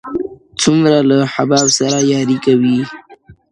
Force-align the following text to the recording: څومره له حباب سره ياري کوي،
څومره 0.61 0.97
له 1.09 1.17
حباب 1.33 1.67
سره 1.79 1.97
ياري 2.11 2.37
کوي، 2.45 2.79